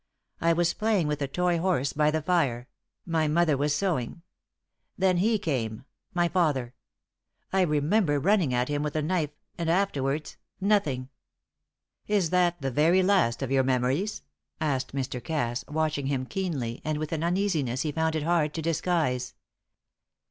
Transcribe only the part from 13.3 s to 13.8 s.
of your